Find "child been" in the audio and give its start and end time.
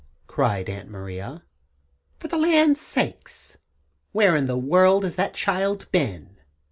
5.35-6.37